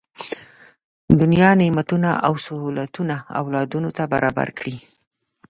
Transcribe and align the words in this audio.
دنیا 1.19 1.49
نعمتونه 1.61 2.09
او 2.27 2.33
سهولتونه 2.45 3.15
اولادونو 3.41 3.89
ته 3.97 4.03
برابر 4.13 4.47
کړي. 4.57 4.77